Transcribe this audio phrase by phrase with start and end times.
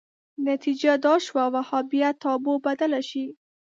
[0.47, 3.25] نتیجه دا شوه وهابیت تابو بدله شي